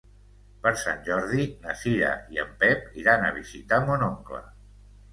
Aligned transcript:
Per 0.63 0.71
Sant 0.83 1.03
Jordi 1.09 1.45
na 1.67 1.77
Cira 1.83 2.11
i 2.39 2.43
en 2.47 2.57
Pep 2.65 2.91
iran 3.05 3.29
a 3.29 3.33
visitar 3.39 3.83
mon 3.89 4.11
oncle. 4.13 4.47